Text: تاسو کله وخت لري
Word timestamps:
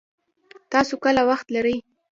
تاسو 0.71 0.93
کله 1.03 1.21
وخت 1.29 1.47
لري 1.55 1.75